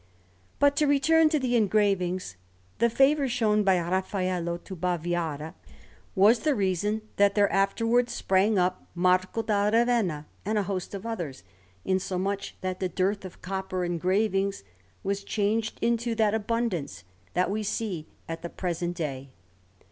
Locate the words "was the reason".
6.15-7.03